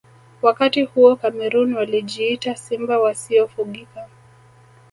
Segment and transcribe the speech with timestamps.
[0.41, 4.07] wakati huo cameroon walijiita simba wasiofugika